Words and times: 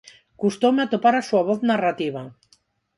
Custoume 0.41 0.81
atopar 0.83 1.13
a 1.17 1.25
súa 1.29 1.43
voz 1.49 1.59
narrativa. 1.71 2.23